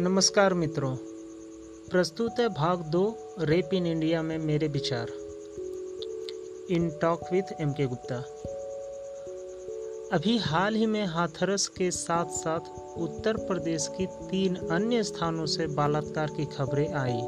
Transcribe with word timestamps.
नमस्कार 0.00 0.54
मित्रों। 0.54 0.96
प्रस्तुत 1.90 2.34
है 2.40 2.48
भाग 2.48 2.78
दो, 2.78 3.18
रेप 3.40 3.70
इन 3.74 3.86
इंडिया 3.86 4.22
में 4.22 4.38
मेरे 4.38 4.68
विचार। 4.68 5.08
इन 6.70 6.90
टॉक 6.90 7.20
विथ 7.32 7.42
एम 7.60 7.72
के 7.72 7.86
गुप्ता। 7.86 8.16
अभी 10.16 10.38
हाल 10.38 10.74
ही 10.74 10.86
में 10.86 11.06
हाथरस 11.06 11.68
के 11.68 11.90
साथ 11.90 12.24
साथ 12.24 12.60
उत्तर 12.98 13.36
प्रदेश 13.36 13.90
की 13.98 14.06
तीन 14.06 14.56
अन्य 14.56 15.02
स्थानों 15.02 15.46
से 15.46 15.66
बलात्कार 15.66 16.26
की 16.26 16.44
खबरें 16.44 16.94
आई, 16.94 17.20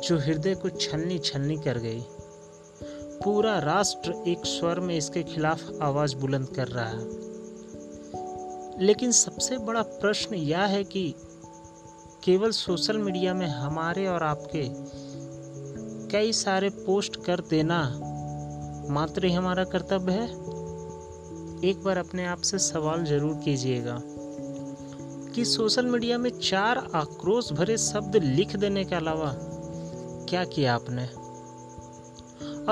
जो 0.00 0.18
हृदय 0.18 0.54
को 0.54 0.68
छलनी 0.68 1.18
छलनी 1.18 1.56
कर 1.56 1.78
गई। 1.78 2.04
पूरा 3.24 3.58
राष्ट्र 3.58 4.24
एक 4.26 4.46
स्वर 4.46 4.80
में 4.80 4.96
इसके 4.96 5.22
खिलाफ 5.22 5.62
आवाज़ 5.82 6.16
बुलंद 6.16 6.48
कर 6.48 6.68
रहा 6.68 6.88
है। 6.88 7.29
लेकिन 8.78 9.12
सबसे 9.12 9.58
बड़ा 9.58 9.82
प्रश्न 9.82 10.34
यह 10.34 10.60
है 10.60 10.84
कि 10.84 11.14
केवल 12.24 12.50
सोशल 12.50 12.98
मीडिया 12.98 13.34
में 13.34 13.46
हमारे 13.46 14.06
और 14.06 14.22
आपके 14.22 14.68
कई 16.08 16.32
सारे 16.32 16.70
पोस्ट 16.70 17.24
कर 17.24 17.40
देना 17.40 18.00
मात्र 18.90 19.24
ही 19.24 19.32
हमारा 19.32 19.64
कर्तव्य 19.64 20.12
है? 20.12 20.26
एक 21.64 21.82
बार 21.84 21.98
अपने 21.98 22.26
आप 22.26 22.40
से 22.40 22.58
सवाल 22.58 23.04
ज़रूर 23.04 23.34
कीजिएगा 23.34 24.02
कि 25.34 25.44
सोशल 25.44 25.86
मीडिया 25.86 26.18
में 26.18 26.30
चार 26.30 26.88
आक्रोश 26.94 27.52
भरे 27.52 27.78
शब्द 27.78 28.16
लिख 28.16 28.56
देने 28.56 28.84
के 28.84 28.94
अलावा 28.94 29.34
क्या 30.28 30.44
किया 30.44 30.74
आपने? 30.74 31.06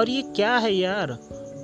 और 0.01 0.09
ये 0.09 0.23
क्या 0.23 0.57
है 0.57 0.75
यार? 0.75 1.19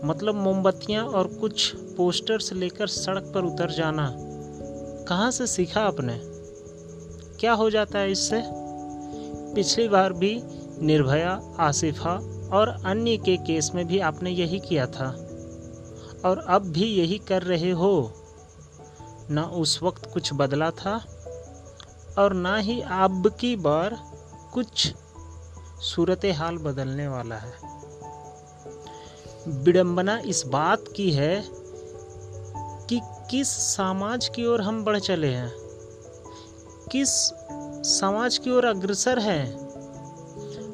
मतलब 0.05 0.35
मोमबत्तियाँ 0.35 1.05
और 1.05 1.27
कुछ 1.27 1.75
पोस्टर्स 1.77 2.53
लेकर 2.53 2.87
सड़क 2.87 3.33
पर 3.35 3.45
उतर 3.45 3.71
जाना। 3.71 4.17
कहाँ 5.09 5.31
से 5.31 5.47
सीखा 5.47 5.81
आपने? 5.81 6.21
क्या 7.41 7.53
हो 7.53 7.71
जाता 7.71 7.99
है 7.99 8.13
इससे? 8.13 8.43
पिछली 9.55 9.89
बार 9.89 10.13
भी 10.13 10.43
निर्भया, 10.83 11.43
आसिफा 11.59 12.13
और 12.53 12.69
अन्य 12.69 13.17
के 13.17 13.37
केस 13.37 13.71
में 13.75 13.87
भी 13.87 13.99
आपने 13.99 14.31
यही 14.31 14.59
किया 14.59 14.87
था। 14.87 15.09
और 16.25 16.45
अब 16.49 16.63
भी 16.63 16.85
यही 16.85 17.19
कर 17.19 17.43
रहे 17.43 17.71
हो। 17.71 18.13
ना 19.31 19.43
उस 19.43 19.83
वक्त 19.83 20.11
कुछ 20.13 20.31
बदला 20.35 20.71
था 20.71 21.05
और 22.19 22.33
ना 22.33 22.57
ही 22.57 22.81
अब 22.81 23.35
की 23.41 23.57
बार 23.57 24.01
कुछ 24.53 24.95
सूरत 25.81 26.21
हाल 26.25 26.57
बदलने 26.57 27.09
वाला 27.09 27.37
है। 27.37 27.53
विडंबना 29.49 30.19
इस 30.19 30.45
बात 30.47 30.85
की 30.97 31.11
है 31.11 31.64
किस 33.31 33.49
समाज 33.49 34.29
की 34.29 34.47
ओर 34.47 34.61
हम 34.61 34.85
बढ़ 34.85 34.99
चले 34.99 35.27
हैं? 35.27 35.53
किस 36.93 37.09
समाज 37.99 38.39
की 38.39 38.51
ओर 38.51 38.65
अग्रसर 38.65 39.19
है? 39.19 39.65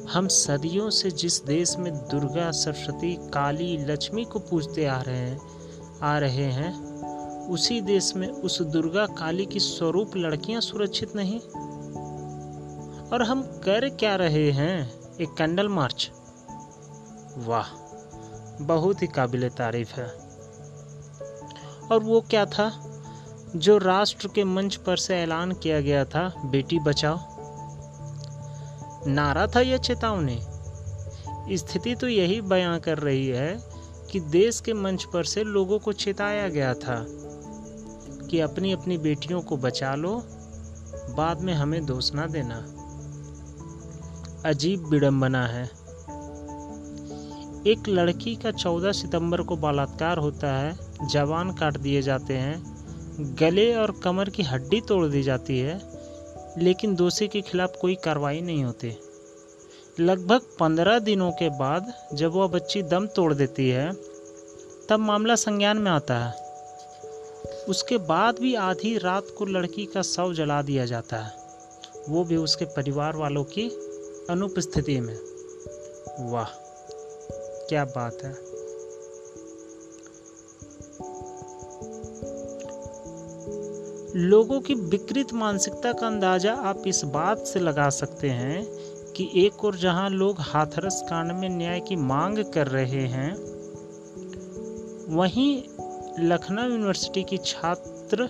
हम 0.09 0.27
सदियों 0.27 0.89
से 0.89 1.11
जिस 1.11 1.45
देश 1.45 1.77
में 1.77 1.93
दुर्गा, 1.93 2.51
सरस्वती, 2.51 3.15
काली, 3.15 3.77
लक्ष्मी 3.77 4.25
को 4.25 4.39
पूजते 4.39 4.85
आ 4.85 5.01
रहे 5.01 5.17
हैं, 5.17 5.41
आ 6.01 6.17
रहे 6.17 6.45
हैं, 6.51 7.01
उसी 7.49 7.81
देश 7.81 8.15
में 8.15 8.29
उस 8.29 8.61
दुर्गा, 8.61 9.05
काली 9.05 9.45
की 9.45 9.59
स्वरूप 9.59 10.11
लड़कियाँ 10.17 10.61
सुरक्षित 10.61 11.15
नहीं? 11.15 11.39
और 13.09 13.23
हम 13.23 13.41
कर 13.41 13.89
क्या 13.89 14.15
रहे 14.15 14.51
हैं? 14.51 14.99
एक 15.21 15.29
कैंडल 15.37 15.67
मार्च। 15.67 16.11
वाह, 17.37 17.67
बहुत 18.61 19.01
ही 19.01 19.07
काबिल 19.07 19.49
तारीफ़ 19.49 19.93
है। 19.93 20.30
और 21.91 22.03
वो 22.03 22.21
क्या 22.21 22.45
था? 22.45 22.87
जो 23.55 23.77
राष्ट्र 23.77 24.27
के 24.27 24.43
मंच 24.43 24.75
पर 24.75 24.97
से 24.97 25.15
ऐलान 25.15 25.51
किया 25.51 25.81
गया 25.81 26.05
था, 26.05 26.41
बेटी 26.45 26.79
बचाओ। 26.79 27.17
नारा 29.07 29.47
था 29.47 29.59
यह 29.59 29.77
चेतावनी? 29.77 30.39
स्थिति 31.57 31.95
तो 31.95 32.07
यही 32.07 32.41
बयां 32.41 32.79
कर 32.79 32.97
रही 32.97 33.27
है 33.27 33.63
कि 34.11 34.19
देश 34.19 34.59
के 34.59 34.73
मंच 34.73 35.03
पर 35.03 35.23
से 35.23 35.43
लोगों 35.43 35.79
को 35.79 35.93
चेताया 35.93 36.49
गया 36.49 36.73
था 36.73 37.05
कि 38.29 38.39
अपनी 38.39 38.71
अपनी 38.71 38.97
बेटियों 38.97 39.41
को 39.41 39.57
बचा 39.57 39.95
लो, 39.95 40.23
बाद 41.15 41.41
में 41.41 41.53
हमें 41.53 41.85
दोष 41.85 42.13
ना 42.13 42.25
देना। 42.25 42.65
अजीब 44.49 44.87
विडंबना 44.87 45.47
है। 45.47 45.65
एक 47.67 47.83
लड़की 47.87 48.35
का 48.35 48.51
14 48.51 48.91
सितंबर 48.91 49.41
को 49.41 49.57
बलात्कार 49.57 50.17
होता 50.17 50.57
है 50.57 50.90
जवान 51.09 51.51
काट 51.51 51.77
दिए 51.77 52.01
जाते 52.01 52.33
हैं। 52.33 52.81
गले 53.39 53.75
और 53.75 53.91
कमर 53.91 54.29
की 54.29 54.43
हड्डी 54.43 54.81
तोड़ 54.81 55.05
दी 55.05 55.23
जाती 55.23 55.59
है, 55.59 55.81
लेकिन 56.57 56.95
दोषी 56.95 57.27
के 57.27 57.41
खिलाफ 57.41 57.73
कोई 57.81 57.95
कार्रवाई 57.95 58.41
नहीं 58.41 58.63
होती। 58.63 58.97
लगभग 59.99 60.41
पंद्रह 60.59 60.99
दिनों 60.99 61.31
के 61.31 61.49
बाद 61.49 61.93
जब 62.13 62.31
वह 62.31 62.47
बच्ची 62.47 62.83
दम 62.83 63.07
तोड़ 63.07 63.33
देती 63.33 63.69
है, 63.69 63.93
तब 64.89 64.99
मामला 64.99 65.35
संज्ञान 65.35 65.77
में 65.77 65.91
आता 65.91 66.17
है। 66.17 66.41
उसके 67.69 67.97
बाद 67.97 68.39
भी 68.39 68.55
आधी 68.55 68.97
रात 68.97 69.27
को 69.37 69.45
लड़की 69.45 69.85
का 69.85 70.01
शव 70.01 70.33
जला 70.33 70.61
दिया 70.61 70.85
जाता 70.85 71.17
है। 71.17 71.31
वो 72.09 72.23
भी 72.23 72.35
उसके 72.35 72.65
परिवार 72.65 73.15
वालों 73.15 73.43
की 73.43 73.69
अनुपस्थिति 74.29 74.99
में। 74.99 75.19
वाह, 76.19 76.45
क्या 77.69 77.85
बात 77.85 78.17
है। 78.23 78.50
लोगों 84.15 84.59
की 84.61 84.73
विकृत 84.73 85.33
मानसिकता 85.33 85.91
का 85.93 86.07
अंदाज़ा 86.07 86.53
आप 86.53 86.83
इस 86.87 87.03
बात 87.05 87.37
से 87.37 87.59
लगा 87.59 87.89
सकते 87.89 88.29
हैं 88.29 88.65
कि 89.13 89.29
एक 89.35 89.63
और 89.65 89.75
जहाँ 89.75 90.09
लोग 90.09 90.35
हाथरस 90.39 91.01
कांड 91.09 91.31
में 91.31 91.49
न्याय 91.49 91.79
की 91.79 91.95
मांग 91.95 92.43
कर 92.53 92.67
रहे 92.67 93.05
हैं, 93.07 93.31
वहीं 95.15 95.63
लखनऊ 96.19 96.69
यूनिवर्सिटी 96.69 97.23
की 97.23 97.37
छात्र 97.37 98.29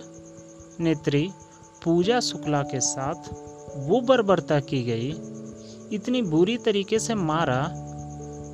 नेत्री 0.80 1.30
पूजा 1.84 2.20
शुक्ला 2.20 2.62
के 2.62 2.80
साथ 2.80 3.34
वो 3.88 4.00
बर्बरता 4.00 4.60
की 4.60 4.82
गई, 4.82 5.10
इतनी 5.92 6.22
बुरी 6.22 6.56
तरीके 6.56 6.98
से 6.98 7.14
मारा 7.14 7.62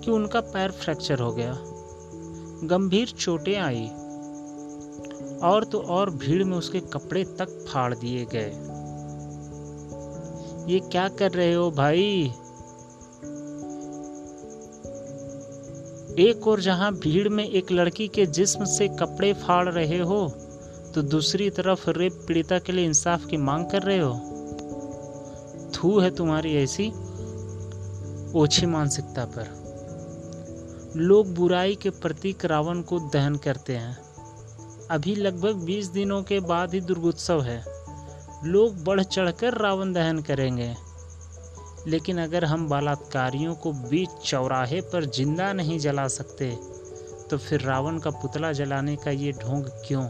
कि 0.05 0.11
उनका 0.11 0.41
पैर 0.41 0.71
फ्रैक्चर 0.71 1.19
हो 1.19 1.33
गया। 1.33 1.56
गंभीर 2.65 3.09
चोटें 3.09 3.56
आई। 3.56 3.91
और 5.43 5.65
तो 5.65 5.78
और 5.78 6.10
भीड़ 6.10 6.44
में 6.44 6.56
उसके 6.59 6.81
कपड़े 6.81 7.25
तक 7.25 7.49
फाड़ 7.69 7.94
दिए 7.94 8.25
गए। 8.25 8.50
ये 10.72 10.81
क्या 10.81 11.09
कर 11.09 11.31
रहे 11.31 11.53
हो 11.54 11.71
भाई? 11.71 12.34
एक 16.19 16.47
और 16.47 16.60
जहाँ 16.60 16.93
भीड़ 16.94 17.28
में 17.28 17.49
एक 17.49 17.72
लड़की 17.72 18.09
के 18.09 18.26
जिस्म 18.26 18.65
से 18.65 18.88
कपड़े 18.88 19.32
फाड़ 19.32 19.69
रहे 19.69 19.99
हो 19.99 20.28
तो 20.94 21.03
दूसरी 21.03 21.50
तरफ़ 21.50 21.91
रेप 21.91 22.25
पीड़िता 22.28 22.59
के 22.59 22.72
लिए 22.72 22.84
इंसाफ 22.84 23.26
की 23.26 23.37
मांग 23.37 23.66
कर 23.66 23.82
रहे 23.82 23.99
हो? 23.99 24.15
थू 25.75 25.99
है 25.99 26.10
तुम्हारी 26.10 26.56
ऐसी 26.56 26.88
ओछी 28.34 28.66
मानसिकता 28.66 29.25
पर। 29.25 29.47
लोग 30.97 31.34
बुराई 31.34 31.75
के 31.75 31.91
प्रतीक 31.91 32.44
रावण 32.44 32.82
को 32.82 32.99
दहन 32.99 33.37
करते 33.37 33.76
हैं। 33.76 34.08
अभी 34.91 35.15
लगभग 35.15 35.54
20 35.54 35.87
दिनों 35.87 36.22
के 36.22 36.41
बाद 36.41 36.75
ही 36.75 36.81
दुर्गोत्सव 36.81 37.43
है। 37.43 37.65
लोग 38.44 38.84
बढ़ 38.84 39.03
चढ़कर 39.03 39.54
रावण 39.54 39.93
दहन 39.93 40.21
करेंगे। 40.22 40.75
लेकिन 41.87 42.19
अगर 42.19 42.44
हम 42.44 42.69
बलात्कारियों 42.69 43.54
को 43.54 43.72
बीच 43.72 44.10
चौराहे 44.25 44.81
पर 44.81 45.04
ज़िंदा 45.04 45.53
नहीं 45.53 45.78
जला 45.78 46.09
सकते 46.09 46.50
तो 47.31 47.38
फिर 47.38 47.61
रावण 47.61 47.99
का 47.99 48.11
पुतला 48.11 48.52
जलाने 48.52 48.96
का 48.96 49.11
ये 49.11 49.32
ढोंग 49.32 49.64
क्यों? 49.87 50.05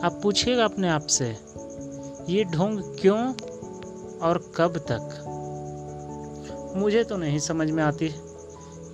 आप 0.00 0.20
पूछिएगा 0.22 0.64
अपने 0.64 0.88
आप 0.88 1.06
से, 1.06 1.36
ये 2.28 2.44
ढोंग 2.44 2.82
क्यों 3.00 3.18
और 4.18 4.52
कब 4.56 4.78
तक? 4.90 5.20
मुझे 6.76 7.04
तो 7.04 7.16
नहीं 7.16 7.38
समझ 7.38 7.70
में 7.70 7.82
आती। 7.82 8.14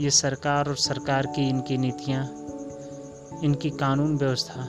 ये 0.01 0.11
सरकार 0.11 0.69
और 0.69 0.77
सरकार 0.77 1.27
की 1.27 1.49
इनकी 1.49 1.79
नीतियाँ। 1.79 2.40
इनकी 3.43 3.71
कानून 3.71 4.17
व्यवस्था। 4.17 4.61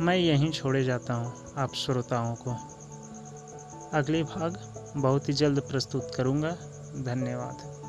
मैं 0.00 0.16
यहीं 0.16 0.50
छोड़े 0.50 0.84
जाता 0.84 1.14
हूँ 1.14 1.32
आप 1.56 1.74
श्रोताओं 1.74 2.34
को। 2.34 2.50
अगले 3.92 4.22
भाग 4.22 4.58
बहुत 4.96 5.28
ही 5.28 5.34
जल्द 5.34 5.60
प्रस्तुत 5.60 6.14
करूँगा। 6.16 6.50
धन्यवाद। 6.96 7.87